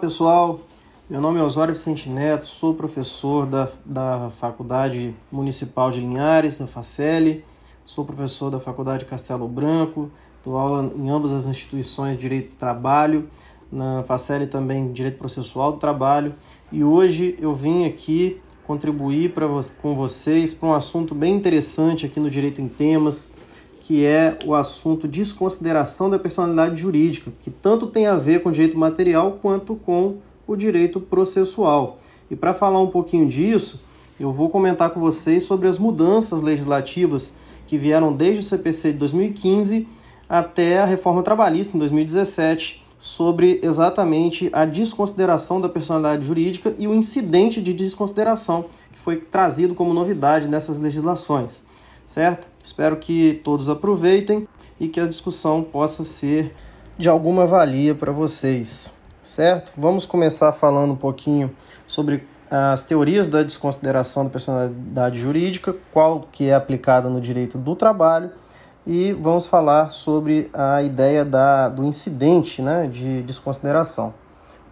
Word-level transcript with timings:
Pessoal, 0.00 0.60
meu 1.10 1.20
nome 1.20 1.40
é 1.40 1.42
Osório 1.42 1.74
Vicente 1.74 2.08
Neto, 2.08 2.46
sou 2.46 2.72
professor 2.72 3.46
da, 3.46 3.68
da 3.84 4.30
Faculdade 4.30 5.12
Municipal 5.30 5.90
de 5.90 6.00
Linhares, 6.00 6.56
da 6.56 6.68
FACEL, 6.68 7.38
sou 7.84 8.04
professor 8.04 8.48
da 8.48 8.60
Faculdade 8.60 9.04
Castelo 9.04 9.48
Branco, 9.48 10.08
dou 10.44 10.56
aula 10.56 10.92
em 10.94 11.10
ambas 11.10 11.32
as 11.32 11.46
instituições 11.46 12.12
de 12.12 12.20
Direito 12.22 12.50
do 12.50 12.56
Trabalho, 12.56 13.28
na 13.72 14.04
FACEL 14.04 14.48
também 14.48 14.92
Direito 14.92 15.18
Processual 15.18 15.72
do 15.72 15.78
Trabalho, 15.78 16.32
e 16.70 16.84
hoje 16.84 17.36
eu 17.40 17.52
vim 17.52 17.84
aqui 17.84 18.40
contribuir 18.64 19.32
pra, 19.32 19.48
com 19.82 19.96
vocês 19.96 20.54
para 20.54 20.68
um 20.68 20.74
assunto 20.74 21.12
bem 21.12 21.34
interessante 21.34 22.06
aqui 22.06 22.20
no 22.20 22.30
Direito 22.30 22.60
em 22.60 22.68
Temas, 22.68 23.34
que 23.88 24.04
é 24.04 24.38
o 24.44 24.54
assunto 24.54 25.08
desconsideração 25.08 26.10
da 26.10 26.18
personalidade 26.18 26.78
jurídica, 26.78 27.32
que 27.40 27.50
tanto 27.50 27.86
tem 27.86 28.06
a 28.06 28.16
ver 28.16 28.42
com 28.42 28.50
direito 28.50 28.76
material 28.76 29.38
quanto 29.40 29.74
com 29.76 30.16
o 30.46 30.54
direito 30.54 31.00
processual. 31.00 31.98
E 32.30 32.36
para 32.36 32.52
falar 32.52 32.82
um 32.82 32.88
pouquinho 32.88 33.26
disso, 33.26 33.80
eu 34.20 34.30
vou 34.30 34.50
comentar 34.50 34.90
com 34.90 35.00
vocês 35.00 35.44
sobre 35.44 35.68
as 35.68 35.78
mudanças 35.78 36.42
legislativas 36.42 37.36
que 37.66 37.78
vieram 37.78 38.12
desde 38.12 38.40
o 38.40 38.42
CPC 38.42 38.92
de 38.92 38.98
2015 38.98 39.88
até 40.28 40.80
a 40.80 40.84
reforma 40.84 41.22
trabalhista 41.22 41.74
em 41.74 41.80
2017, 41.80 42.84
sobre 42.98 43.58
exatamente 43.62 44.50
a 44.52 44.66
desconsideração 44.66 45.62
da 45.62 45.68
personalidade 45.70 46.26
jurídica 46.26 46.74
e 46.76 46.86
o 46.86 46.94
incidente 46.94 47.62
de 47.62 47.72
desconsideração 47.72 48.66
que 48.92 48.98
foi 48.98 49.16
trazido 49.16 49.74
como 49.74 49.94
novidade 49.94 50.46
nessas 50.46 50.78
legislações, 50.78 51.64
certo? 52.08 52.48
Espero 52.64 52.96
que 52.96 53.38
todos 53.44 53.68
aproveitem 53.68 54.48
e 54.80 54.88
que 54.88 54.98
a 54.98 55.06
discussão 55.06 55.62
possa 55.62 56.02
ser 56.02 56.54
de 56.96 57.06
alguma 57.06 57.46
valia 57.46 57.94
para 57.94 58.10
vocês, 58.10 58.94
certo? 59.22 59.72
Vamos 59.76 60.06
começar 60.06 60.52
falando 60.52 60.92
um 60.92 60.96
pouquinho 60.96 61.54
sobre 61.86 62.26
as 62.50 62.82
teorias 62.82 63.26
da 63.26 63.42
desconsideração 63.42 64.24
da 64.24 64.30
personalidade 64.30 65.18
jurídica, 65.18 65.76
qual 65.92 66.26
que 66.32 66.48
é 66.48 66.54
aplicada 66.54 67.10
no 67.10 67.20
direito 67.20 67.58
do 67.58 67.76
trabalho 67.76 68.30
e 68.86 69.12
vamos 69.12 69.46
falar 69.46 69.90
sobre 69.90 70.48
a 70.54 70.82
ideia 70.82 71.26
da, 71.26 71.68
do 71.68 71.84
incidente 71.84 72.62
né, 72.62 72.86
de 72.86 73.22
desconsideração. 73.22 74.14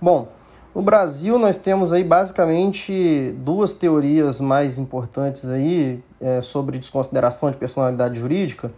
Bom, 0.00 0.28
no 0.76 0.82
Brasil 0.82 1.38
nós 1.38 1.56
temos 1.56 1.90
aí 1.90 2.04
basicamente 2.04 3.34
duas 3.38 3.72
teorias 3.72 4.42
mais 4.42 4.76
importantes 4.78 5.48
aí 5.48 6.04
é, 6.20 6.42
sobre 6.42 6.78
desconsideração 6.78 7.50
de 7.50 7.56
personalidade 7.56 8.20
jurídica, 8.20 8.70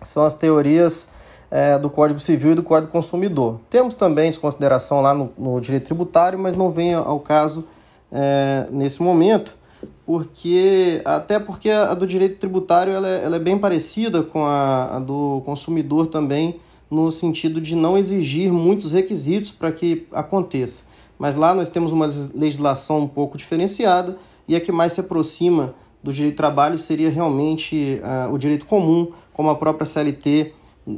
são 0.00 0.24
as 0.24 0.34
teorias 0.34 1.10
é, 1.50 1.76
do 1.76 1.90
Código 1.90 2.20
Civil 2.20 2.52
e 2.52 2.54
do 2.54 2.62
Código 2.62 2.92
Consumidor. 2.92 3.58
Temos 3.68 3.96
também 3.96 4.30
desconsideração 4.30 5.00
lá 5.00 5.12
no, 5.12 5.32
no 5.36 5.60
direito 5.60 5.86
tributário, 5.86 6.38
mas 6.38 6.54
não 6.54 6.70
vem 6.70 6.94
ao 6.94 7.18
caso 7.18 7.66
é, 8.12 8.68
nesse 8.70 9.02
momento 9.02 9.58
porque 10.06 11.02
até 11.04 11.40
porque 11.40 11.70
a 11.70 11.92
do 11.92 12.06
direito 12.06 12.38
tributário 12.38 12.92
ela 12.92 13.08
é, 13.08 13.24
ela 13.24 13.34
é 13.34 13.40
bem 13.40 13.58
parecida 13.58 14.22
com 14.22 14.44
a, 14.44 14.96
a, 14.96 14.98
do 15.00 15.42
consumidor 15.44 16.06
também 16.06 16.60
no 16.88 17.10
sentido 17.10 17.60
de 17.60 17.74
não 17.74 17.98
exigir 17.98 18.52
muitos 18.52 18.92
requisitos 18.92 19.50
para 19.50 19.72
que 19.72 20.06
aconteça. 20.12 20.94
Mas 21.18 21.34
lá 21.34 21.54
nós 21.54 21.70
temos 21.70 21.92
uma 21.92 22.08
legislação 22.34 23.00
um 23.00 23.08
pouco 23.08 23.38
diferenciada 23.38 24.16
e 24.46 24.54
a 24.54 24.60
que 24.60 24.70
mais 24.70 24.92
se 24.92 25.00
aproxima 25.00 25.74
do 26.02 26.12
direito 26.12 26.34
do 26.34 26.36
trabalho 26.36 26.78
seria 26.78 27.10
realmente 27.10 28.00
uh, 28.02 28.32
o 28.32 28.38
direito 28.38 28.66
comum, 28.66 29.10
como 29.32 29.50
a 29.50 29.54
própria 29.54 29.84
CLT 29.84 30.52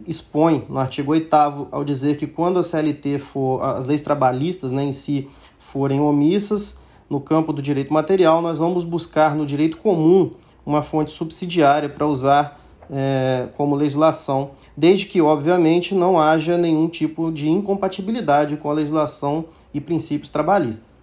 expõe 0.07 0.65
no 0.69 0.79
artigo 0.79 1.13
8 1.13 1.35
ao 1.73 1.83
dizer 1.83 2.17
que 2.17 2.27
quando 2.27 2.59
a 2.59 2.63
CLT 2.63 3.19
for, 3.19 3.63
as 3.63 3.87
leis 3.87 4.03
trabalhistas 4.03 4.71
né, 4.71 4.83
em 4.85 4.93
si 4.93 5.29
forem 5.59 6.01
omissas, 6.01 6.83
no 7.09 7.21
campo 7.21 7.53
do 7.53 7.63
direito 7.63 7.93
material, 7.93 8.43
nós 8.43 8.59
vamos 8.59 8.85
buscar 8.85 9.35
no 9.35 9.47
direito 9.47 9.79
comum 9.79 10.33
uma 10.65 10.83
fonte 10.83 11.11
subsidiária 11.11 11.89
para 11.89 12.07
usar 12.07 12.61
é, 12.91 13.49
como 13.57 13.75
legislação, 13.75 14.51
desde 14.77 15.07
que, 15.07 15.21
obviamente, 15.21 15.95
não 15.95 16.19
haja 16.19 16.57
nenhum 16.57 16.89
tipo 16.89 17.31
de 17.31 17.49
incompatibilidade 17.49 18.57
com 18.57 18.71
a 18.71 18.75
legislação 18.75 19.47
e 19.73 19.81
princípios 19.81 20.31
trabalhistas. 20.31 21.01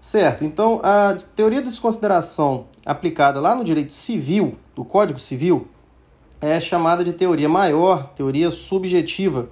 Certo, 0.00 0.44
então 0.44 0.80
a 0.82 1.16
teoria 1.34 1.62
de 1.62 1.68
desconsideração 1.68 2.66
aplicada 2.84 3.40
lá 3.40 3.54
no 3.54 3.64
direito 3.64 3.94
civil, 3.94 4.52
do 4.74 4.84
Código 4.84 5.18
Civil, 5.18 5.66
é 6.40 6.60
chamada 6.60 7.02
de 7.02 7.12
teoria 7.12 7.48
maior, 7.48 8.08
teoria 8.14 8.50
subjetiva, 8.50 9.48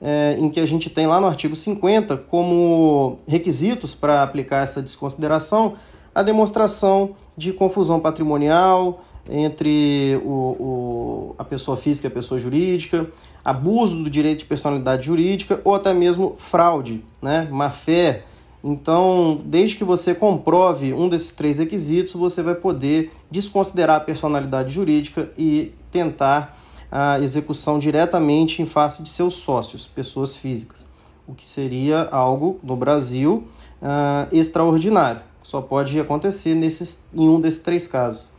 é, 0.00 0.36
em 0.38 0.48
que 0.48 0.60
a 0.60 0.66
gente 0.66 0.88
tem 0.88 1.08
lá 1.08 1.20
no 1.20 1.26
artigo 1.26 1.56
50 1.56 2.16
como 2.16 3.18
requisitos 3.26 3.92
para 3.94 4.22
aplicar 4.22 4.62
essa 4.62 4.80
desconsideração 4.80 5.74
a 6.18 6.22
demonstração 6.22 7.14
de 7.36 7.52
confusão 7.52 8.00
patrimonial 8.00 9.04
entre 9.28 10.20
o, 10.24 10.30
o, 10.30 11.34
a 11.38 11.44
pessoa 11.44 11.76
física 11.76 12.06
e 12.06 12.10
a 12.10 12.12
pessoa 12.12 12.38
jurídica, 12.38 13.08
abuso 13.44 14.02
do 14.02 14.10
direito 14.10 14.40
de 14.40 14.44
personalidade 14.46 15.06
jurídica 15.06 15.60
ou 15.64 15.74
até 15.74 15.92
mesmo 15.92 16.34
fraude, 16.38 17.04
né, 17.20 17.48
má 17.50 17.70
fé. 17.70 18.24
Então, 18.62 19.40
desde 19.44 19.76
que 19.76 19.84
você 19.84 20.14
comprove 20.14 20.92
um 20.92 21.08
desses 21.08 21.30
três 21.30 21.58
requisitos, 21.58 22.14
você 22.14 22.42
vai 22.42 22.54
poder 22.54 23.12
desconsiderar 23.30 23.96
a 23.96 24.00
personalidade 24.00 24.72
jurídica 24.72 25.30
e 25.38 25.72
tentar 25.92 26.58
a 26.90 27.20
execução 27.20 27.78
diretamente 27.78 28.62
em 28.62 28.66
face 28.66 29.02
de 29.02 29.08
seus 29.08 29.34
sócios, 29.34 29.86
pessoas 29.86 30.34
físicas, 30.34 30.86
o 31.26 31.34
que 31.34 31.46
seria 31.46 32.08
algo 32.10 32.58
no 32.62 32.74
Brasil 32.76 33.44
uh, 33.80 34.34
extraordinário. 34.34 35.22
Só 35.42 35.60
pode 35.60 35.98
acontecer 36.00 36.54
nesses, 36.54 37.06
em 37.14 37.28
um 37.28 37.40
desses 37.40 37.60
três 37.60 37.86
casos. 37.86 38.30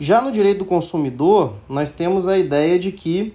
Já 0.00 0.20
no 0.20 0.30
direito 0.30 0.58
do 0.58 0.64
consumidor, 0.64 1.54
nós 1.68 1.90
temos 1.90 2.28
a 2.28 2.38
ideia 2.38 2.78
de 2.78 2.92
que, 2.92 3.34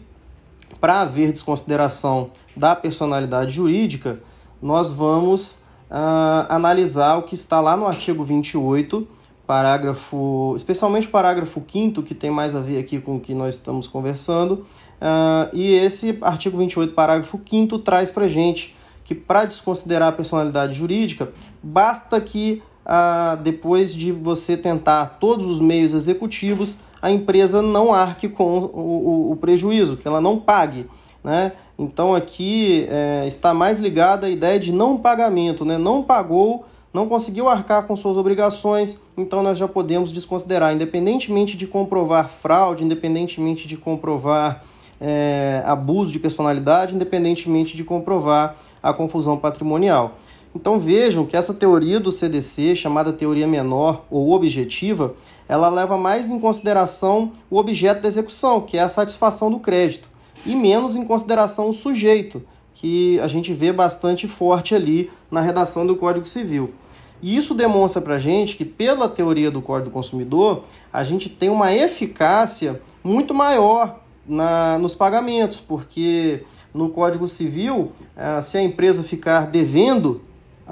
para 0.79 1.01
haver 1.01 1.31
desconsideração 1.31 2.31
da 2.55 2.75
personalidade 2.75 3.53
jurídica, 3.53 4.21
nós 4.61 4.89
vamos 4.89 5.63
uh, 5.91 6.47
analisar 6.47 7.17
o 7.17 7.23
que 7.23 7.35
está 7.35 7.59
lá 7.59 7.75
no 7.75 7.85
artigo 7.85 8.23
28 8.23 9.05
parágrafo, 9.45 10.53
especialmente 10.55 11.07
o 11.07 11.11
parágrafo 11.11 11.61
5 11.69 12.01
que 12.03 12.15
tem 12.15 12.31
mais 12.31 12.55
a 12.55 12.61
ver 12.61 12.79
aqui 12.79 12.99
com 12.99 13.17
o 13.17 13.19
que 13.19 13.33
nós 13.33 13.55
estamos 13.55 13.87
conversando. 13.87 14.65
Uh, 15.01 15.53
e 15.53 15.73
esse 15.73 16.17
artigo 16.21 16.57
28, 16.57 16.93
parágrafo 16.93 17.39
5 17.45 17.79
traz 17.79 18.09
para 18.09 18.27
gente 18.27 18.75
que 19.03 19.13
para 19.13 19.43
desconsiderar 19.43 20.09
a 20.09 20.11
personalidade 20.13 20.73
jurídica, 20.73 21.33
basta 21.61 22.19
que 22.21 22.63
uh, 22.85 23.37
depois 23.37 23.95
de 23.95 24.11
você 24.11 24.55
tentar 24.57 25.17
todos 25.19 25.45
os 25.45 25.59
meios 25.61 25.93
executivos, 25.93 26.79
a 27.01 27.11
empresa 27.11 27.61
não 27.61 27.93
arque 27.93 28.29
com 28.29 28.59
o, 28.59 28.79
o, 28.79 29.31
o 29.31 29.35
prejuízo, 29.35 29.97
que 29.97 30.07
ela 30.07 30.21
não 30.21 30.39
pague. 30.39 30.87
Né? 31.23 31.53
Então 31.77 32.13
aqui 32.13 32.85
é, 32.89 33.25
está 33.27 33.53
mais 33.53 33.79
ligada 33.79 34.27
a 34.27 34.29
ideia 34.29 34.59
de 34.59 34.71
não 34.71 34.97
pagamento, 34.97 35.65
né? 35.65 35.77
não 35.77 36.03
pagou 36.03 36.65
não 36.93 37.09
conseguiu 37.09 37.49
arcar 37.49 37.87
com 37.87 37.95
suas 37.95 38.17
obrigações, 38.17 38.99
então 39.17 39.41
nós 39.41 39.57
já 39.57 39.67
podemos 39.67 40.11
desconsiderar, 40.11 40.73
independentemente 40.73 41.57
de 41.57 41.65
comprovar 41.65 42.29
fraude, 42.29 42.83
independentemente 42.83 43.67
de 43.67 43.75
comprovar 43.75 44.63
é, 45.01 45.63
abuso 45.65 46.11
de 46.11 46.19
personalidade, 46.19 46.95
independentemente 46.95 47.75
de 47.75 47.83
comprovar 47.83 48.55
a 48.81 48.93
confusão 48.93 49.37
patrimonial. 49.37 50.17
Então 50.55 50.79
vejam 50.79 51.25
que 51.25 51.35
essa 51.35 51.53
teoria 51.53 51.99
do 51.99 52.11
CDC, 52.11 52.75
chamada 52.75 53.11
teoria 53.11 53.47
menor 53.47 54.05
ou 54.09 54.31
objetiva, 54.31 55.15
ela 55.47 55.67
leva 55.69 55.97
mais 55.97 56.29
em 56.29 56.39
consideração 56.39 57.31
o 57.49 57.57
objeto 57.57 58.01
da 58.01 58.07
execução, 58.07 58.61
que 58.61 58.77
é 58.77 58.81
a 58.81 58.89
satisfação 58.89 59.51
do 59.51 59.59
crédito, 59.59 60.09
e 60.45 60.55
menos 60.55 60.95
em 60.95 61.05
consideração 61.05 61.69
o 61.69 61.73
sujeito, 61.73 62.43
que 62.73 63.19
a 63.19 63.27
gente 63.27 63.53
vê 63.53 63.71
bastante 63.71 64.27
forte 64.27 64.75
ali 64.75 65.09
na 65.31 65.41
redação 65.41 65.85
do 65.85 65.95
Código 65.95 66.27
Civil. 66.27 66.73
E 67.21 67.37
isso 67.37 67.53
demonstra 67.53 68.01
para 68.01 68.15
a 68.15 68.19
gente 68.19 68.57
que, 68.57 68.65
pela 68.65 69.07
teoria 69.07 69.49
do 69.49 69.61
Código 69.61 69.89
do 69.89 69.93
Consumidor, 69.93 70.65
a 70.91 71.03
gente 71.03 71.29
tem 71.29 71.49
uma 71.49 71.73
eficácia 71.73 72.81
muito 73.01 73.33
maior 73.33 74.01
na, 74.27 74.77
nos 74.77 74.93
pagamentos, 74.93 75.59
porque 75.59 76.43
no 76.73 76.89
Código 76.89 77.27
Civil, 77.27 77.93
eh, 78.17 78.41
se 78.41 78.57
a 78.57 78.61
empresa 78.61 79.03
ficar 79.03 79.47
devendo 79.47 80.21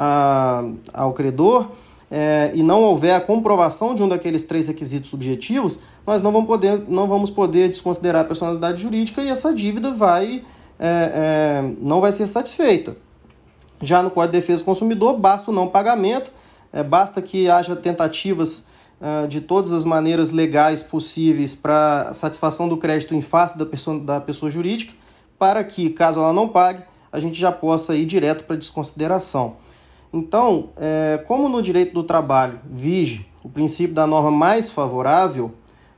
a, 0.04 0.64
ao 0.92 1.14
credor 1.14 1.68
é, 2.10 2.50
e 2.56 2.64
não 2.64 2.82
houver 2.82 3.14
a 3.14 3.22
comprovação 3.22 3.94
de 3.94 4.02
um 4.02 4.10
daqueles 4.10 4.42
três 4.42 4.68
requisitos 4.68 5.12
subjetivos, 5.12 5.80
nós 6.08 6.22
não 6.22 6.32
vamos 6.32 6.48
poder, 6.48 6.84
não 6.88 7.08
vamos 7.08 7.30
poder 7.30 7.68
desconsiderar 7.68 8.24
a 8.24 8.26
personalidade 8.26 8.82
jurídica 8.82 9.22
e 9.22 9.30
essa 9.30 9.54
dívida 9.54 9.92
vai, 9.92 10.44
é, 10.80 11.12
é, 11.14 11.76
não 11.80 12.02
vai 12.02 12.12
ser 12.12 12.28
satisfeita. 12.28 12.98
Já 13.80 14.02
no 14.02 14.10
Código 14.10 14.34
de 14.34 14.40
Defesa 14.40 14.64
do 14.64 14.66
Consumidor, 14.66 15.20
basta 15.20 15.52
o 15.52 15.54
não 15.54 15.68
pagamento, 15.68 16.32
é, 16.74 16.82
basta 16.82 17.22
que 17.22 17.48
haja 17.48 17.76
tentativas 17.76 18.66
uh, 19.00 19.28
de 19.28 19.40
todas 19.40 19.72
as 19.72 19.86
maneiras 19.86 20.32
legais 20.32 20.82
possíveis 20.82 21.54
para 21.54 22.12
satisfação 22.14 22.68
do 22.68 22.78
crédito 22.78 23.14
em 23.14 23.22
face 23.22 23.58
da 23.58 23.66
pessoa, 23.66 24.00
da 24.00 24.20
pessoa 24.20 24.50
jurídica, 24.50 24.94
para 25.38 25.64
que, 25.64 25.90
caso 25.92 26.20
ela 26.20 26.34
não 26.34 26.48
pague, 26.48 26.84
a 27.12 27.20
gente 27.20 27.40
já 27.40 27.52
possa 27.52 27.96
ir 27.96 28.06
direto 28.06 28.46
para 28.46 28.56
desconsideração. 28.56 29.58
Então, 30.14 30.70
é, 30.78 31.24
como 31.26 31.48
no 31.48 31.62
direito 31.62 31.94
do 31.94 32.04
trabalho 32.04 32.60
vige 32.70 33.26
o 33.44 33.50
princípio 33.50 33.94
da 33.96 34.06
norma 34.06 34.30
mais 34.30 34.70
favorável, 34.70 35.52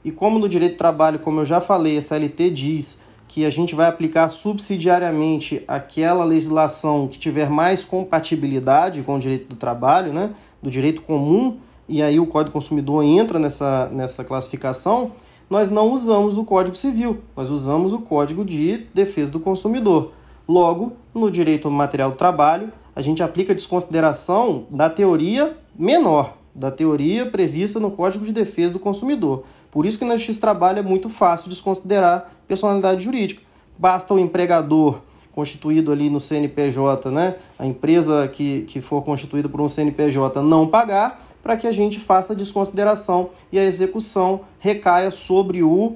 e 0.04 0.12
como 0.12 0.38
no 0.38 0.48
direito 0.48 0.74
do 0.74 0.77
trabalho, 0.77 1.19
como 1.19 1.39
eu 1.39 1.45
já 1.45 1.60
falei, 1.60 1.98
a 1.98 2.01
CLT 2.01 2.50
diz 2.50 3.01
que 3.27 3.45
a 3.45 3.50
gente 3.50 3.74
vai 3.74 3.88
aplicar 3.88 4.27
subsidiariamente 4.27 5.63
aquela 5.68 6.24
legislação 6.24 7.07
que 7.07 7.18
tiver 7.18 7.50
mais 7.50 7.83
compatibilidade 7.83 9.01
com 9.01 9.15
o 9.15 9.19
direito 9.19 9.48
do 9.48 9.56
trabalho, 9.56 10.13
né, 10.13 10.31
do 10.62 10.69
direito 10.69 11.01
comum, 11.01 11.57
e 11.88 12.04
aí 12.04 12.19
o 12.19 12.27
Código 12.27 12.51
do 12.51 12.54
Consumidor 12.54 13.04
entra 13.04 13.39
nessa, 13.39 13.89
nessa 13.92 14.24
classificação, 14.24 15.12
nós 15.50 15.69
não 15.69 15.92
usamos 15.92 16.38
o 16.38 16.44
Código 16.44 16.75
Civil, 16.75 17.19
nós 17.36 17.50
usamos 17.50 17.92
o 17.94 18.00
Código 18.00 18.45
de 18.45 18.88
Defesa 18.94 19.31
do 19.31 19.39
Consumidor. 19.39 20.12
Logo, 20.48 20.94
no 21.13 21.31
direito 21.31 21.69
material 21.71 22.12
do 22.12 22.18
trabalho, 22.18 22.71
a 22.95 23.01
gente 23.01 23.24
aplica 23.24 23.56
desconsideração 23.56 24.66
da 24.69 24.90
teoria 24.90 25.57
menor, 25.78 26.38
da 26.54 26.69
teoria 26.69 27.25
prevista 27.25 27.80
no 27.80 27.92
Código 27.92 28.25
de 28.25 28.31
Defesa 28.31 28.74
do 28.74 28.80
Consumidor. 28.80 29.44
Por 29.72 29.86
isso 29.86 29.98
que 29.98 30.06
na 30.06 30.16
Justiça 30.16 30.42
Trabalho 30.42 30.80
é 30.80 30.84
muito 30.84 31.10
fácil 31.10 31.50
desconsiderar 31.50 32.31
personalidade 32.48 33.04
jurídica. 33.04 33.42
Basta 33.78 34.13
o 34.13 34.19
empregador 34.19 35.01
constituído 35.31 35.92
ali 35.92 36.12
no 36.12 36.22
CNPJ, 36.22 37.10
né, 37.10 37.36
a 37.57 37.66
empresa 37.66 38.28
que, 38.28 38.62
que 38.68 38.80
for 38.80 39.01
constituída 39.01 39.50
por 39.50 39.60
um 39.62 39.68
CNPJ 39.68 40.44
não 40.44 40.68
pagar, 40.68 41.25
para 41.42 41.57
que 41.57 41.66
a 41.66 41.72
gente 41.72 42.00
faça 42.00 42.34
a 42.34 42.36
desconsideração 42.36 43.31
e 43.51 43.57
a 43.57 43.66
execução 43.66 44.42
recaia 44.60 45.10
sobre 45.10 45.63
o 45.63 45.96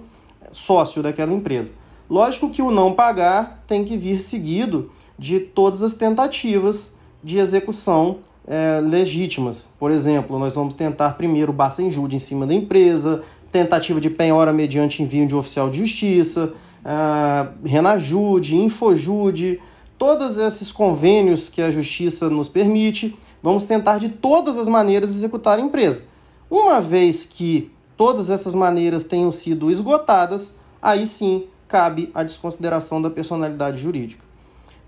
sócio 0.52 1.04
daquela 1.04 1.32
empresa. 1.32 1.72
Lógico 2.10 2.50
que 2.50 2.62
o 2.62 2.72
não 2.72 2.94
pagar 2.94 3.64
tem 3.68 3.86
que 3.86 3.96
vir 3.96 4.20
seguido 4.22 4.90
de 5.18 5.40
todas 5.40 5.84
as 5.84 5.94
tentativas 5.94 6.96
de 7.24 7.40
execução 7.40 8.20
é, 8.48 8.80
legítimas. 8.82 9.74
Por 9.80 9.92
exemplo, 9.92 10.40
nós 10.40 10.56
vamos 10.56 10.74
tentar 10.74 11.12
primeiro 11.12 11.52
basta 11.52 11.82
injúria 11.82 12.16
em 12.16 12.20
cima 12.20 12.46
da 12.46 12.54
empresa, 12.54 13.22
tentativa 13.52 14.00
de 14.00 14.10
penhora 14.10 14.54
mediante 14.54 15.02
envio 15.02 15.28
de 15.28 15.36
oficial 15.36 15.70
de 15.70 15.80
justiça, 15.80 16.54
uh, 16.84 17.68
Renajude, 17.68 18.56
Infojude, 18.56 19.60
todos 19.98 20.38
esses 20.38 20.72
convênios 20.72 21.50
que 21.50 21.62
a 21.62 21.72
justiça 21.72 22.30
nos 22.30 22.50
permite, 22.50 23.18
vamos 23.42 23.66
tentar 23.66 23.98
de 23.98 24.10
todas 24.10 24.58
as 24.58 24.68
maneiras 24.68 25.12
executar 25.12 25.58
a 25.58 25.62
empresa. 25.62 26.04
Uma 26.50 26.80
vez 26.80 27.26
que 27.26 27.72
todas 27.96 28.30
essas 28.30 28.54
maneiras 28.54 29.04
tenham 29.04 29.32
sido 29.32 29.72
esgotadas, 29.72 30.60
aí 30.82 31.06
sim 31.06 31.46
cabe 31.68 32.10
a 32.14 32.24
desconsideração 32.24 33.02
da 33.02 33.10
personalidade 33.10 33.80
jurídica. 33.80 34.27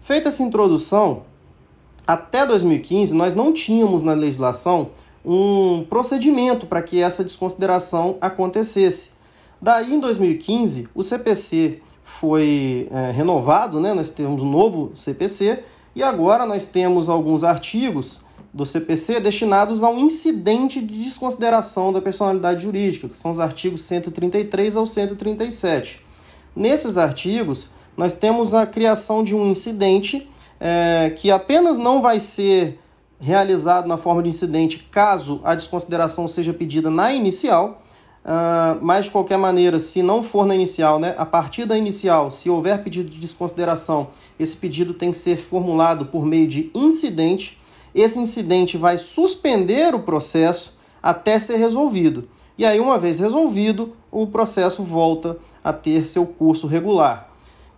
Feita 0.02 0.30
essa 0.30 0.44
introdução, 0.44 1.24
até 2.08 2.46
2015 2.46 3.14
nós 3.14 3.36
não 3.36 3.54
tínhamos 3.54 4.02
na 4.02 4.14
legislação 4.14 4.92
um 5.24 5.86
procedimento 5.90 6.66
para 6.66 6.82
que 6.82 7.02
essa 7.02 7.24
desconsideração 7.24 8.18
acontecesse. 8.22 9.12
Daí, 9.62 9.94
em 9.94 10.00
2015, 10.00 10.88
o 10.96 11.04
CPC 11.04 11.82
foi 12.02 12.88
é, 12.92 13.12
renovado, 13.12 13.80
né? 13.80 13.94
nós 13.94 14.10
temos 14.10 14.42
um 14.42 14.50
novo 14.50 14.92
CPC, 14.96 15.64
e 15.96 16.02
agora 16.02 16.46
nós 16.46 16.66
temos 16.66 17.10
alguns 17.10 17.44
artigos 17.44 18.22
do 18.54 18.66
CPC 18.66 19.20
destinados 19.20 19.84
a 19.84 19.90
um 19.90 20.00
incidente 20.00 20.82
de 20.82 21.04
desconsideração 21.04 21.94
da 21.94 22.02
personalidade 22.02 22.64
jurídica, 22.64 23.08
que 23.08 23.18
são 23.18 23.32
os 23.32 23.40
artigos 23.40 23.84
133 23.84 24.76
ao 24.76 24.86
137. 24.86 26.02
Nesses 26.56 26.98
artigos, 26.98 27.72
nós 28.00 28.14
temos 28.14 28.54
a 28.54 28.66
criação 28.66 29.26
de 29.26 29.36
um 29.36 29.52
incidente 29.52 30.26
é, 30.58 31.14
que 31.18 31.30
apenas 31.30 31.78
não 31.78 32.02
vai 32.02 32.18
ser 32.18 32.80
realizado 33.20 33.90
na 33.90 33.98
forma 33.98 34.24
de 34.24 34.30
incidente 34.30 34.88
caso 34.90 35.42
a 35.44 35.54
desconsideração 35.54 36.26
seja 36.26 36.54
pedida 36.54 36.90
na 36.90 37.12
inicial, 37.12 37.84
uh, 38.24 38.80
mas 38.82 39.08
de 39.08 39.12
qualquer 39.12 39.38
maneira, 39.38 39.82
se 39.82 40.02
não 40.02 40.24
for 40.24 40.46
na 40.46 40.56
inicial, 40.56 40.98
né, 40.98 41.14
a 41.18 41.26
partir 41.26 41.66
da 41.66 41.78
inicial, 41.78 42.32
se 42.32 42.50
houver 42.50 42.82
pedido 42.86 43.10
de 43.10 43.20
desconsideração, 43.20 44.12
esse 44.40 44.56
pedido 44.56 44.94
tem 44.94 45.12
que 45.12 45.18
ser 45.18 45.36
formulado 45.36 46.06
por 46.06 46.26
meio 46.26 46.48
de 46.48 46.72
incidente. 46.74 47.58
Esse 47.94 48.18
incidente 48.18 48.78
vai 48.78 48.98
suspender 48.98 49.94
o 49.94 50.00
processo 50.00 50.80
até 51.04 51.38
ser 51.38 51.58
resolvido. 51.58 52.30
E 52.58 52.66
aí, 52.66 52.80
uma 52.80 52.98
vez 52.98 53.20
resolvido, 53.20 53.94
o 54.10 54.26
processo 54.26 54.84
volta 54.84 55.38
a 55.62 55.74
ter 55.74 56.06
seu 56.06 56.26
curso 56.26 56.66
regular. 56.66 57.29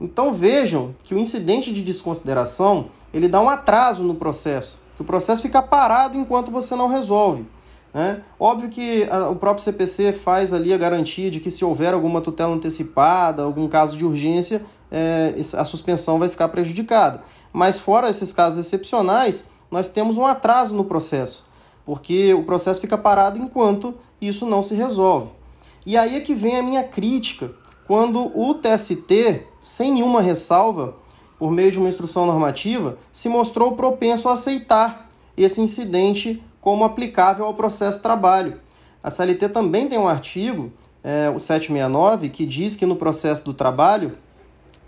Então 0.02 0.34
vejam 0.34 0.96
que 1.04 1.14
o 1.14 1.20
incidente 1.20 1.72
de 1.72 1.84
desconsideração 1.84 2.88
ele 3.14 3.28
dá 3.28 3.40
um 3.40 3.48
atraso 3.48 4.04
no 4.04 4.16
processo, 4.16 4.80
que 4.96 5.02
o 5.04 5.06
processo 5.06 5.44
fica 5.44 5.62
parado 5.62 6.18
enquanto 6.18 6.52
você 6.52 6.76
não 6.76 6.88
resolve. 6.88 7.46
Né? 7.94 8.22
Óbvio 8.40 8.70
que 8.70 9.04
a, 9.12 9.30
o 9.30 9.36
próprio 9.36 9.64
CPC 9.64 10.14
faz 10.14 10.54
ali 10.54 10.74
a 10.74 10.78
garantia 10.78 11.30
de 11.30 11.40
que 11.40 11.52
se 11.52 11.64
houver 11.64 11.94
alguma 11.94 12.20
tutela 12.20 12.54
antecipada, 12.54 13.44
algum 13.44 13.68
caso 13.68 13.96
de 13.96 14.04
urgência, 14.04 14.64
é, 14.90 15.36
a 15.56 15.66
suspensão 15.66 16.18
vai 16.18 16.30
ficar 16.30 16.48
prejudicada. 16.50 17.22
Mas 17.54 17.78
fora 17.78 18.10
esses 18.10 18.34
casos 18.34 18.66
excepcionais, 18.66 19.50
nós 19.70 19.88
temos 19.88 20.18
um 20.18 20.26
atraso 20.26 20.76
no 20.76 20.86
processo, 20.86 21.48
porque 21.86 22.34
o 22.34 22.44
processo 22.44 22.82
fica 22.82 22.98
parado 22.98 23.38
enquanto 23.38 23.94
isso 24.20 24.46
não 24.46 24.64
se 24.64 24.74
resolve. 24.74 25.30
E 25.86 25.98
aí 25.98 26.16
é 26.16 26.20
que 26.22 26.34
vem 26.34 26.58
a 26.58 26.64
minha 26.64 26.84
crítica, 26.84 27.52
quando 27.88 28.32
o 28.38 28.54
TST, 28.54 29.44
sem 29.60 29.92
nenhuma 29.92 30.22
ressalva, 30.22 30.96
por 31.38 31.52
meio 31.52 31.72
de 31.72 31.80
uma 31.80 31.90
instrução 31.90 32.26
normativa, 32.26 32.98
se 33.12 33.28
mostrou 33.28 33.72
propenso 33.74 34.30
a 34.30 34.34
aceitar 34.34 35.10
esse 35.36 35.60
incidente 35.60 36.44
como 36.62 36.84
aplicável 36.84 37.46
ao 37.46 37.54
processo 37.54 37.98
de 37.98 38.04
trabalho. 38.04 38.60
A 39.04 39.10
CLT 39.10 39.50
também 39.50 39.88
tem 39.88 39.98
um 39.98 40.08
artigo, 40.08 40.72
é, 41.04 41.30
o 41.30 41.40
769, 41.40 42.30
que 42.30 42.46
diz 42.46 42.76
que 42.76 42.86
no 42.86 42.96
processo 42.96 43.44
do 43.44 43.54
trabalho, 43.54 44.18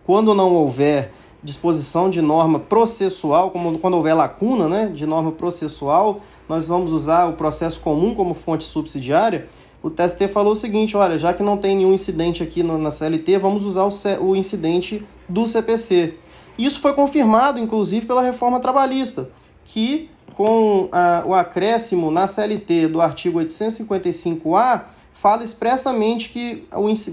quando 0.06 0.34
não 0.36 0.54
houver 0.54 1.12
disposição 1.44 2.10
de 2.10 2.22
norma 2.22 2.60
processual, 2.60 3.52
como 3.52 3.78
quando 3.80 3.96
houver 3.96 4.14
lacuna 4.14 4.70
né, 4.70 4.88
de 4.88 5.06
norma 5.06 5.32
processual, 5.32 6.22
nós 6.48 6.68
vamos 6.68 6.94
usar 6.94 7.26
o 7.26 7.34
processo 7.34 7.82
comum 7.82 8.16
como 8.16 8.34
fonte 8.34 8.64
subsidiária. 8.64 9.50
O 9.84 9.90
TST 9.90 10.30
falou 10.30 10.54
o 10.54 10.56
seguinte: 10.56 10.96
olha, 10.96 11.18
já 11.18 11.34
que 11.34 11.44
não 11.44 11.58
tem 11.58 11.76
nenhum 11.76 11.94
incidente 11.94 12.42
aqui 12.42 12.64
na 12.64 12.90
CLT, 12.90 13.38
vamos 13.38 13.66
usar 13.66 13.86
o 14.22 14.36
incidente 14.36 15.06
do 15.28 15.46
CPC. 15.46 16.14
Isso 16.58 16.80
foi 16.80 16.94
confirmado, 16.94 17.60
inclusive, 17.60 18.06
pela 18.06 18.22
reforma 18.22 18.62
trabalhista, 18.62 19.30
que 19.66 20.10
com 20.36 20.88
a, 20.92 21.24
o 21.26 21.34
acréscimo 21.34 22.10
na 22.10 22.28
CLT 22.28 22.88
do 22.88 23.02
artigo 23.02 23.40
855-A, 23.40 24.86
fala 25.12 25.44
expressamente 25.44 26.30
que 26.30 26.64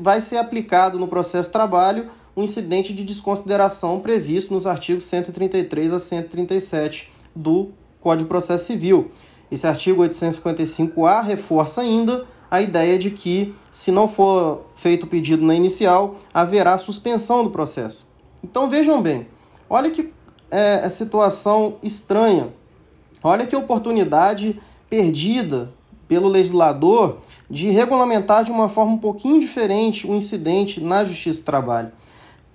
vai 0.00 0.20
ser 0.20 0.38
aplicado 0.38 0.98
no 0.98 1.06
processo 1.06 1.48
de 1.48 1.52
trabalho 1.52 2.10
o 2.34 2.42
incidente 2.42 2.94
de 2.94 3.04
desconsideração 3.04 4.00
previsto 4.00 4.54
nos 4.54 4.66
artigos 4.66 5.04
133 5.04 5.92
a 5.92 5.98
137 5.98 7.10
do 7.34 7.70
Código 8.00 8.24
de 8.24 8.28
Processo 8.28 8.64
Civil. 8.64 9.10
Esse 9.50 9.66
artigo 9.66 10.02
855-A 10.02 11.20
reforça 11.20 11.82
ainda 11.82 12.24
a 12.50 12.60
ideia 12.60 12.98
de 12.98 13.10
que, 13.10 13.54
se 13.70 13.92
não 13.92 14.08
for 14.08 14.66
feito 14.74 15.04
o 15.04 15.06
pedido 15.06 15.44
na 15.44 15.54
inicial, 15.54 16.16
haverá 16.34 16.76
suspensão 16.76 17.44
do 17.44 17.50
processo. 17.50 18.10
Então 18.42 18.68
vejam 18.68 19.00
bem, 19.00 19.28
olha 19.68 19.90
que 19.90 20.12
é, 20.50 20.76
a 20.84 20.90
situação 20.90 21.76
estranha, 21.82 22.48
olha 23.22 23.46
que 23.46 23.54
oportunidade 23.54 24.60
perdida 24.88 25.72
pelo 26.08 26.28
legislador 26.28 27.18
de 27.48 27.70
regulamentar 27.70 28.42
de 28.42 28.50
uma 28.50 28.68
forma 28.68 28.94
um 28.94 28.98
pouquinho 28.98 29.38
diferente 29.38 30.06
o 30.08 30.14
incidente 30.14 30.80
na 30.80 31.04
Justiça 31.04 31.40
do 31.40 31.44
Trabalho. 31.44 31.92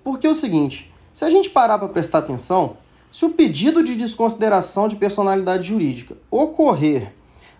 Porque 0.03 0.27
é 0.27 0.29
o 0.29 0.35
seguinte, 0.35 0.91
se 1.13 1.23
a 1.23 1.29
gente 1.29 1.49
parar 1.49 1.77
para 1.77 1.87
prestar 1.87 2.17
atenção, 2.17 2.75
se 3.09 3.23
o 3.23 3.29
pedido 3.29 3.81
de 3.81 3.95
desconsideração 3.95 4.89
de 4.89 4.97
personalidade 4.97 5.69
jurídica 5.69 6.17
ocorrer 6.29 7.13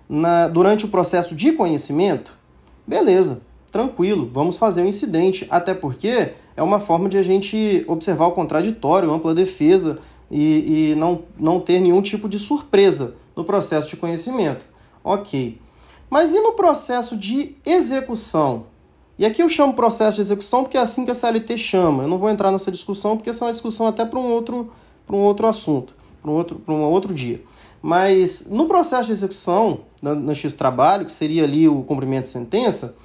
na, 0.08 0.48
durante 0.48 0.86
o 0.86 0.88
processo 0.88 1.36
de 1.36 1.52
conhecimento, 1.52 2.38
beleza, 2.86 3.42
tranquilo, 3.72 4.30
vamos 4.32 4.58
fazer 4.58 4.82
um 4.82 4.88
incidente, 4.88 5.46
até 5.50 5.74
porque 5.74 6.34
é 6.56 6.64
uma 6.64 6.80
forma 6.80 7.10
de 7.10 7.18
a 7.18 7.24
gente 7.24 7.84
observar 7.88 8.28
o 8.28 8.32
contraditório, 8.32 9.12
ampla 9.12 9.34
defesa 9.34 10.00
e, 10.32 10.92
e 10.92 10.96
não, 10.96 11.24
não 11.38 11.60
ter 11.60 11.80
nenhum 11.80 12.02
tipo 12.02 12.30
de 12.30 12.40
surpresa 12.40 13.16
no 13.36 13.44
processo 13.44 13.90
de 13.90 13.98
conhecimento. 13.98 14.66
Ok. 15.04 15.60
Mas 16.10 16.34
e 16.34 16.40
no 16.40 16.54
processo 16.54 17.18
de 17.18 17.58
execução? 17.66 18.68
E 19.18 19.26
aqui 19.26 19.42
eu 19.42 19.50
chamo 19.50 19.74
processo 19.74 20.16
de 20.16 20.22
execução 20.22 20.64
porque 20.64 20.78
é 20.78 20.82
assim 20.82 21.06
que 21.06 21.12
a 21.12 21.16
CLT 21.16 21.58
chama. 21.58 22.04
Eu 22.04 22.08
não 22.08 22.18
vou 22.18 22.30
entrar 22.30 22.52
nessa 22.52 22.72
discussão 22.72 23.16
porque 23.16 23.30
essa 23.30 23.44
é 23.44 23.48
uma 23.48 23.52
discussão 23.52 23.88
até 23.88 24.06
para 24.06 24.20
um 24.20 24.32
outro, 24.32 24.72
para 25.06 25.16
um 25.16 25.20
outro 25.20 25.48
assunto, 25.48 25.96
para 26.22 26.32
um 26.32 26.34
outro, 26.34 26.60
para 26.60 26.74
um 26.74 26.84
outro 26.84 27.14
dia. 27.14 27.42
Mas 27.88 28.48
no 28.50 28.65
processo 28.65 29.06
de 29.06 29.12
execução, 29.12 29.82
no 30.01 30.34
X-trabalho, 30.34 31.06
que 31.06 31.12
seria 31.13 31.44
ali 31.44 31.70
o 31.70 31.84
cumprimento 31.84 32.24
de 32.24 32.30
sentença, 32.30 32.96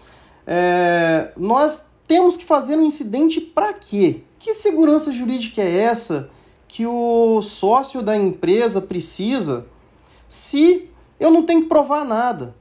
é, 0.46 1.32
nós 1.36 1.90
temos 2.08 2.34
que 2.34 2.46
fazer 2.46 2.76
um 2.76 2.86
incidente 2.86 3.42
para 3.42 3.74
quê? 3.74 4.22
Que 4.38 4.54
segurança 4.54 5.12
jurídica 5.12 5.60
é 5.60 5.82
essa 5.82 6.30
que 6.66 6.86
o 6.86 7.42
sócio 7.42 8.00
da 8.00 8.16
empresa 8.16 8.80
precisa 8.80 9.66
se 10.26 10.88
eu 11.20 11.30
não 11.30 11.42
tenho 11.42 11.60
que 11.60 11.68
provar 11.68 12.02
nada? 12.02 12.54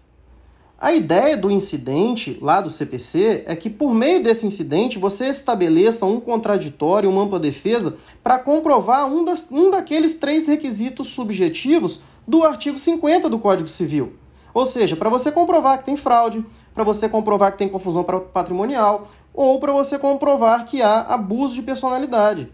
A 0.82 0.94
ideia 0.94 1.36
do 1.36 1.52
incidente 1.52 2.40
lá 2.42 2.62
do 2.62 2.70
CPC 2.70 3.44
é 3.46 3.54
que, 3.54 3.70
por 3.70 3.94
meio 3.94 4.24
desse 4.24 4.48
incidente, 4.48 4.98
você 4.98 5.26
estabeleça 5.26 6.06
um 6.06 6.22
contraditório, 6.22 7.10
uma 7.10 7.24
ampla 7.24 7.38
defesa, 7.38 7.98
para 8.24 8.40
comprovar 8.40 9.06
um, 9.06 9.26
das, 9.26 9.46
um 9.52 9.70
daqueles 9.70 10.14
três 10.14 10.48
requisitos 10.48 11.10
subjetivos 11.10 12.00
do 12.26 12.46
artigo 12.46 12.78
50 12.78 13.30
do 13.30 13.38
Código 13.38 13.68
Civil. 13.68 14.14
Ou 14.54 14.66
seja, 14.66 14.96
para 14.96 15.10
você 15.10 15.34
comprovar 15.34 15.80
que 15.80 15.84
tem 15.84 15.98
fraude, 15.98 16.46
para 16.74 16.86
você 16.86 17.10
comprovar 17.10 17.52
que 17.52 17.58
tem 17.58 17.68
confusão 17.68 18.06
patrimonial, 18.34 19.06
ou 19.34 19.60
para 19.60 19.74
você 19.74 20.00
comprovar 20.00 20.64
que 20.64 20.82
há 20.82 21.02
abuso 21.02 21.56
de 21.56 21.62
personalidade. 21.62 22.50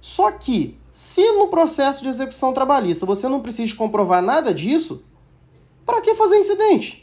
Só 0.00 0.32
que, 0.32 0.76
se 0.90 1.22
no 1.34 1.46
processo 1.46 2.02
de 2.02 2.08
execução 2.08 2.52
trabalhista 2.52 3.06
você 3.06 3.28
não 3.28 3.40
precisa 3.40 3.72
comprovar 3.76 4.20
nada 4.20 4.52
disso, 4.52 5.04
para 5.86 6.00
que 6.00 6.16
fazer 6.16 6.40
incidente? 6.40 7.01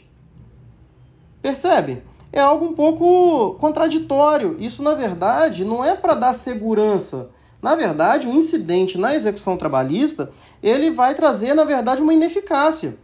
Percebe? 1.42 2.02
É 2.32 2.40
algo 2.40 2.64
um 2.64 2.74
pouco 2.74 3.54
contraditório. 3.58 4.56
Isso, 4.58 4.82
na 4.82 4.94
verdade, 4.94 5.64
não 5.64 5.84
é 5.84 5.94
para 5.94 6.14
dar 6.14 6.32
segurança. 6.32 7.30
Na 7.60 7.74
verdade, 7.74 8.28
o 8.28 8.32
incidente 8.32 8.96
na 8.96 9.14
execução 9.14 9.56
trabalhista, 9.56 10.30
ele 10.62 10.90
vai 10.90 11.14
trazer, 11.14 11.54
na 11.54 11.64
verdade, 11.64 12.00
uma 12.00 12.14
ineficácia. 12.14 12.96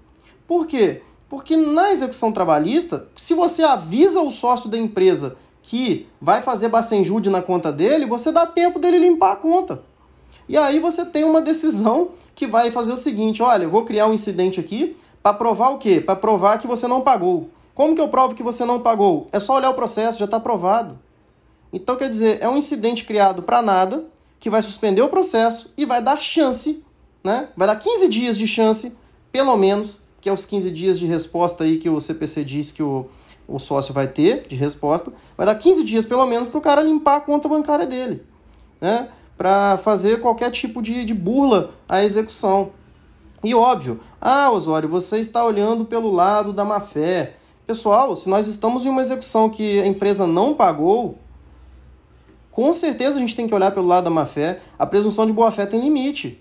Por 0.47 0.67
quê? 0.67 1.03
Porque 1.29 1.57
na 1.57 1.91
execução 1.91 2.31
trabalhista, 2.31 3.09
se 3.17 3.35
você 3.35 3.63
avisa 3.63 4.21
o 4.23 4.31
sócio 4.31 4.71
da 4.71 4.79
empresa 4.79 5.37
que 5.63 6.07
vai 6.21 6.41
fazer 6.43 6.69
bacenjude 6.69 7.29
na 7.29 7.43
conta 7.43 7.73
dele, 7.73 8.07
você 8.07 8.31
dá 8.31 8.47
tempo 8.47 8.79
dele 8.79 9.01
limpar 9.01 9.33
a 9.33 9.37
conta. 9.37 9.83
E 10.49 10.57
aí 10.57 10.79
você 10.79 11.05
tem 11.05 11.25
uma 11.25 11.41
decisão 11.41 12.11
que 12.35 12.47
vai 12.47 12.71
fazer 12.71 12.93
o 12.93 12.97
seguinte, 12.97 13.43
olha, 13.43 13.65
eu 13.65 13.71
vou 13.71 13.85
criar 13.85 14.07
um 14.07 14.15
incidente 14.15 14.61
aqui 14.61 14.97
para 15.21 15.35
provar 15.35 15.71
o 15.71 15.79
quê? 15.79 16.01
Para 16.01 16.15
provar 16.15 16.59
que 16.59 16.69
você 16.69 16.87
não 16.87 17.01
pagou. 17.01 17.51
Como 17.77 17.95
que 17.95 18.01
eu 18.01 18.09
provo 18.09 18.35
que 18.35 18.43
você 18.43 18.65
não 18.65 18.81
pagou? 18.81 19.29
É 19.31 19.39
só 19.39 19.55
olhar 19.55 19.69
o 19.69 19.75
processo, 19.75 20.19
já 20.19 20.25
está 20.25 20.39
aprovado. 20.39 20.99
Então, 21.71 21.95
quer 21.95 22.09
dizer, 22.09 22.39
é 22.41 22.49
um 22.49 22.57
incidente 22.57 23.05
criado 23.05 23.43
para 23.43 23.61
nada, 23.61 24.07
que 24.41 24.49
vai 24.49 24.63
suspender 24.63 25.03
o 25.03 25.11
processo 25.11 25.71
e 25.77 25.85
vai 25.85 26.01
dar 26.01 26.17
chance, 26.17 26.83
né? 27.23 27.51
Vai 27.55 27.67
dar 27.69 27.77
15 27.77 28.09
dias 28.09 28.39
de 28.39 28.47
chance, 28.47 28.97
pelo 29.31 29.55
menos, 29.59 30.01
que 30.23 30.29
é 30.31 30.33
os 30.33 30.47
15 30.47 30.71
dias 30.71 30.99
de 30.99 31.05
resposta 31.05 31.65
aí 31.65 31.77
que 31.77 31.91
o 31.91 32.01
CPC 32.01 32.45
diz 32.45 32.73
que 32.73 32.83
o, 32.83 33.11
o 33.47 33.59
sócio 33.59 33.93
vai 33.93 34.07
ter 34.09 34.47
de 34.49 34.57
resposta. 34.57 35.13
Vai 35.37 35.45
dar 35.45 35.55
15 35.55 35.85
dias, 35.85 36.07
pelo 36.07 36.25
menos, 36.25 36.49
para 36.49 36.57
o 36.57 36.63
cara 36.63 36.83
limpar 36.83 37.17
a 37.17 37.21
conta 37.21 37.47
bancária 37.47 37.85
dele, 37.85 38.23
né? 38.81 39.11
Para 39.37 39.77
fazer 39.77 40.23
qualquer 40.23 40.51
tipo 40.51 40.81
de, 40.81 41.05
de 41.05 41.13
burla 41.13 41.75
à 41.87 42.03
execução. 42.03 42.71
E 43.45 43.55
óbvio, 43.55 44.01
ah, 44.19 44.51
Osório, 44.51 44.89
você 44.89 45.19
está 45.19 45.45
olhando 45.45 45.85
pelo 45.85 46.11
lado 46.11 46.55
da 46.55 46.65
má 46.65 46.81
fé. 46.81 47.37
Pessoal, 47.67 48.15
se 48.15 48.29
nós 48.29 48.47
estamos 48.47 48.87
em 48.87 48.89
uma 48.89 49.01
execução 49.01 49.51
que 49.51 49.81
a 49.81 49.87
empresa 49.87 50.25
não 50.25 50.55
pagou, 50.55 51.19
com 52.53 52.73
certeza 52.73 53.17
a 53.17 53.21
gente 53.21 53.35
tem 53.35 53.49
que 53.49 53.55
olhar 53.55 53.73
pelo 53.73 53.89
lado 53.89 54.05
da 54.05 54.11
má-fé. 54.11 54.61
A 54.79 54.87
presunção 54.87 55.27
de 55.27 55.33
boa-fé 55.33 55.67
tem 55.67 55.81
limite. 55.81 56.41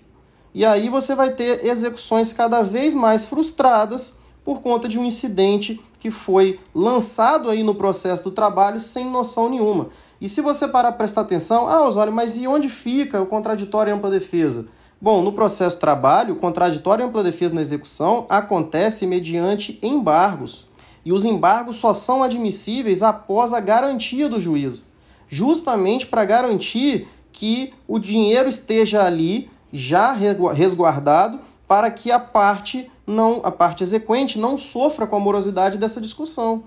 E 0.54 0.64
aí 0.64 0.88
você 0.88 1.16
vai 1.16 1.32
ter 1.32 1.66
execuções 1.66 2.32
cada 2.32 2.62
vez 2.62 2.94
mais 2.94 3.24
frustradas 3.24 4.20
por 4.44 4.60
conta 4.60 4.88
de 4.88 5.00
um 5.00 5.04
incidente 5.04 5.80
que 5.98 6.12
foi 6.12 6.60
lançado 6.72 7.50
aí 7.50 7.64
no 7.64 7.74
processo 7.74 8.22
do 8.22 8.30
trabalho 8.30 8.78
sem 8.78 9.10
noção 9.10 9.50
nenhuma. 9.50 9.88
E 10.20 10.28
se 10.28 10.40
você 10.40 10.68
parar 10.68 10.92
para 10.92 10.98
prestar 10.98 11.22
atenção, 11.22 11.66
ah, 11.66 11.84
Osório, 11.84 12.12
mas 12.12 12.36
e 12.36 12.46
onde 12.46 12.68
fica 12.68 13.20
o 13.20 13.26
contraditório 13.26 13.90
e 13.90 13.94
ampla 13.94 14.10
defesa? 14.10 14.66
Bom, 15.00 15.22
no 15.22 15.32
processo 15.32 15.76
trabalho, 15.76 16.34
o 16.34 16.38
contraditório 16.38 17.04
e 17.04 17.08
ampla 17.08 17.24
defesa 17.24 17.52
na 17.52 17.62
execução 17.62 18.26
acontece 18.28 19.08
mediante 19.08 19.76
embargos 19.82 20.65
e 21.06 21.12
os 21.12 21.24
embargos 21.24 21.76
só 21.76 21.94
são 21.94 22.20
admissíveis 22.24 23.00
após 23.00 23.52
a 23.52 23.60
garantia 23.60 24.28
do 24.28 24.40
juízo, 24.40 24.82
justamente 25.28 26.04
para 26.04 26.24
garantir 26.24 27.06
que 27.30 27.72
o 27.86 27.96
dinheiro 27.96 28.48
esteja 28.48 29.04
ali 29.04 29.48
já 29.72 30.12
resguardado 30.12 31.38
para 31.68 31.92
que 31.92 32.10
a 32.10 32.18
parte 32.18 32.90
não 33.06 33.40
a 33.44 33.52
parte 33.52 33.84
exequente 33.84 34.36
não 34.36 34.58
sofra 34.58 35.06
com 35.06 35.14
a 35.14 35.20
morosidade 35.20 35.78
dessa 35.78 36.00
discussão. 36.00 36.64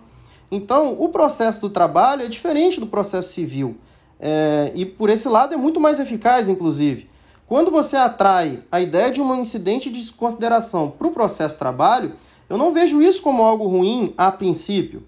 Então, 0.50 0.96
o 0.98 1.10
processo 1.10 1.60
do 1.60 1.70
trabalho 1.70 2.24
é 2.24 2.28
diferente 2.30 2.80
do 2.80 2.88
processo 2.88 3.34
civil. 3.34 3.76
É, 4.22 4.72
e 4.74 4.86
por 4.86 5.10
esse 5.10 5.28
lado 5.28 5.54
é 5.54 5.58
muito 5.58 5.82
mais 5.82 6.00
eficaz, 6.00 6.48
inclusive. 6.48 7.10
Quando 7.46 7.70
você 7.70 7.98
atrai 7.98 8.64
a 8.72 8.80
ideia 8.80 9.12
de 9.12 9.20
um 9.20 9.36
incidente 9.36 9.90
de 9.90 10.00
desconsideração 10.00 10.90
para 10.90 11.08
o 11.08 11.12
processo 11.12 11.58
trabalho, 11.58 12.14
eu 12.50 12.58
não 12.58 12.74
vejo 12.74 13.02
isso 13.02 13.22
como 13.22 13.44
algo 13.44 13.68
ruim 13.68 14.14
a 14.18 14.32
princípio, 14.32 15.04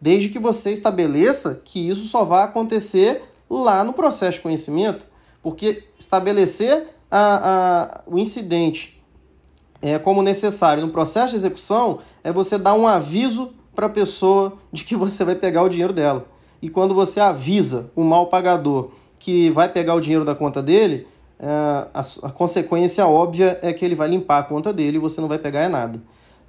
desde 0.00 0.28
que 0.28 0.38
você 0.38 0.72
estabeleça 0.72 1.60
que 1.64 1.88
isso 1.88 2.04
só 2.06 2.24
vai 2.24 2.42
acontecer 2.42 3.22
lá 3.48 3.84
no 3.84 3.92
processo 3.92 4.38
de 4.38 4.42
conhecimento, 4.42 5.06
porque 5.40 5.84
estabelecer 5.98 6.88
a, 7.08 8.00
a, 8.00 8.00
o 8.06 8.18
incidente 8.18 9.00
é, 9.80 9.98
como 9.98 10.20
necessário 10.20 10.84
no 10.84 10.92
processo 10.92 11.30
de 11.30 11.36
execução 11.36 12.00
é 12.24 12.32
você 12.32 12.58
dar 12.58 12.74
um 12.74 12.86
aviso 12.86 13.52
para 13.74 13.86
a 13.86 13.90
pessoa 13.90 14.54
de 14.72 14.84
que 14.84 14.96
você 14.96 15.24
vai 15.24 15.36
pegar 15.36 15.62
o 15.62 15.68
dinheiro 15.68 15.92
dela. 15.92 16.26
E 16.60 16.68
quando 16.68 16.94
você 16.94 17.20
avisa 17.20 17.90
o 17.94 18.02
mal 18.02 18.26
pagador 18.26 18.90
que 19.18 19.48
vai 19.50 19.68
pegar 19.68 19.94
o 19.94 20.00
dinheiro 20.00 20.24
da 20.24 20.34
conta 20.34 20.62
dele, 20.62 21.06
é, 21.38 21.46
a, 21.46 22.00
a 22.24 22.30
consequência 22.30 23.06
óbvia 23.06 23.58
é 23.62 23.72
que 23.72 23.84
ele 23.84 23.94
vai 23.94 24.08
limpar 24.08 24.38
a 24.38 24.42
conta 24.42 24.72
dele 24.72 24.96
e 24.96 25.00
você 25.00 25.20
não 25.20 25.28
vai 25.28 25.38
pegar 25.38 25.60
é 25.60 25.68
nada 25.68 26.00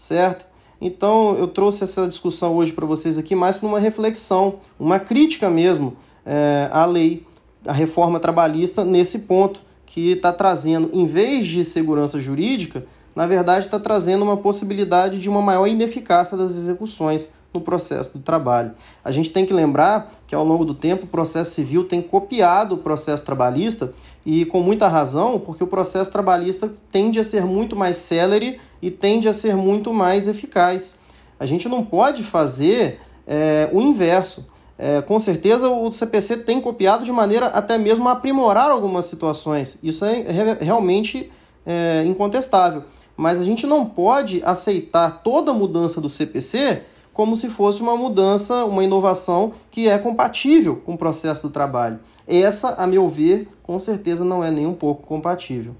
certo? 0.02 0.48
Então 0.82 1.38
eu 1.38 1.48
trouxe 1.48 1.84
essa 1.84 2.08
discussão 2.08 2.56
hoje 2.56 2.74
para 2.74 2.88
vocês 2.88 3.20
aqui 3.20 3.36
mais 3.36 3.56
para 3.56 3.70
uma 3.70 3.80
reflexão, 3.80 4.56
uma 4.80 5.00
crítica 5.00 5.48
mesmo 5.48 5.96
é, 6.26 6.68
à 6.72 6.86
lei, 6.86 7.24
à 7.68 7.72
reforma 7.72 8.20
trabalhista 8.20 8.84
nesse 8.84 9.20
ponto 9.20 9.62
que 9.86 10.14
está 10.14 10.34
trazendo, 10.34 10.90
em 10.92 11.06
vez 11.06 11.48
de 11.48 11.64
segurança 11.64 12.20
jurídica, 12.20 12.84
na 13.16 13.28
verdade 13.28 13.66
está 13.66 13.80
trazendo 13.80 14.24
uma 14.24 14.38
possibilidade 14.38 15.20
de 15.20 15.30
uma 15.30 15.42
maior 15.42 15.68
ineficácia 15.68 16.36
das 16.36 16.56
execuções 16.56 17.32
no 17.54 17.60
processo 17.62 18.18
do 18.18 18.24
trabalho. 18.24 18.72
A 19.04 19.12
gente 19.12 19.32
tem 19.32 19.46
que 19.46 19.54
lembrar 19.54 20.12
que 20.26 20.34
ao 20.34 20.44
longo 20.44 20.64
do 20.64 20.74
tempo 20.74 21.06
o 21.06 21.08
processo 21.08 21.52
civil 21.52 21.84
tem 21.84 22.02
copiado 22.02 22.76
o 22.76 22.78
processo 22.78 23.24
trabalhista 23.24 23.94
e 24.26 24.46
com 24.46 24.62
muita 24.62 24.88
razão, 24.88 25.40
porque 25.40 25.64
o 25.64 25.68
processo 25.68 26.12
trabalhista 26.12 26.72
tende 26.92 27.20
a 27.20 27.24
ser 27.24 27.46
muito 27.46 27.76
mais 27.76 27.98
célere 27.98 28.60
e 28.82 28.90
tende 28.90 29.28
a 29.28 29.34
ser 29.34 29.56
muito 29.56 29.94
mais 29.94 30.28
eficaz. 30.28 31.00
A 31.40 31.46
gente 31.46 31.68
não 31.68 31.84
pode 31.84 32.24
fazer 32.24 33.00
é, 33.28 33.70
o 33.72 33.82
inverso. 33.82 34.48
É, 34.78 35.02
com 35.02 35.20
certeza 35.20 35.70
o 35.70 35.92
CPC 35.92 36.38
tem 36.38 36.60
copiado 36.60 37.04
de 37.04 37.12
maneira 37.12 37.48
até 37.48 37.78
mesmo 37.78 38.08
a 38.10 38.14
aprimorar 38.14 38.72
algumas 38.72 39.06
situações. 39.06 39.78
Isso 39.84 40.06
é 40.06 40.24
realmente 40.60 41.32
é, 41.66 42.04
incontestável. 42.06 42.84
Mas 43.16 43.40
a 43.40 43.44
gente 43.44 43.68
não 43.68 43.86
pode 43.86 44.42
aceitar 44.44 45.22
toda 45.24 45.54
mudança 45.54 46.02
do 46.02 46.10
CPC 46.10 46.84
como 47.14 47.36
se 47.36 47.50
fosse 47.50 47.82
uma 47.82 47.96
mudança, 47.96 48.66
uma 48.66 48.84
inovação 48.84 49.52
que 49.70 49.88
é 49.88 49.98
compatível 49.98 50.78
com 50.78 50.94
o 50.94 50.98
processo 50.98 51.48
do 51.48 51.52
trabalho. 51.52 52.00
Essa, 52.28 52.76
a 52.76 52.88
meu 52.88 53.08
ver, 53.08 53.48
com 53.64 53.78
certeza 53.78 54.24
não 54.24 54.44
é 54.44 54.50
nem 54.50 54.66
um 54.66 54.74
pouco 54.74 55.06
compatível. 55.06 55.76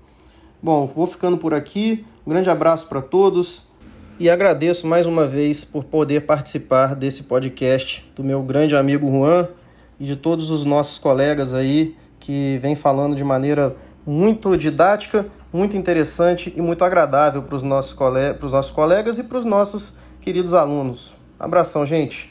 Bom, 0.62 0.86
vou 0.86 1.06
ficando 1.06 1.38
por 1.38 1.54
aqui. 1.54 2.06
Um 2.26 2.30
grande 2.30 2.50
abraço 2.50 2.88
para 2.88 3.02
todos 3.02 3.66
e 4.20 4.30
agradeço 4.30 4.86
mais 4.86 5.08
uma 5.08 5.26
vez 5.26 5.64
por 5.64 5.84
poder 5.84 6.22
participar 6.28 6.96
desse 6.96 7.24
podcast 7.24 8.08
do 8.16 8.24
meu 8.24 8.44
grande 8.44 8.76
amigo 8.76 9.10
Juan 9.10 9.48
e 10.00 10.06
de 10.06 10.16
todos 10.16 10.52
os 10.52 10.64
nossos 10.64 11.00
colegas 11.00 11.56
aí 11.56 11.96
que 12.20 12.60
vem 12.62 12.76
falando 12.76 13.16
de 13.16 13.24
maneira 13.24 13.76
muito 14.06 14.56
didática, 14.56 15.26
muito 15.52 15.76
interessante 15.76 16.54
e 16.56 16.62
muito 16.62 16.84
agradável 16.84 17.42
para 17.42 17.56
os 17.56 17.64
nossos, 17.64 17.94
cole... 17.94 18.38
nossos 18.42 18.72
colegas 18.72 19.18
e 19.18 19.24
para 19.24 19.38
os 19.38 19.46
nossos 19.46 19.98
queridos 20.22 20.54
alunos. 20.54 21.21
Abração, 21.42 21.84
gente! 21.88 22.31